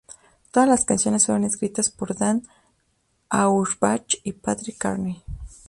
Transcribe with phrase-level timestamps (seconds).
[0.49, 2.41] Todas las canciones fueron escritas por Dan
[3.29, 5.21] Auerbach y Patrick Carney.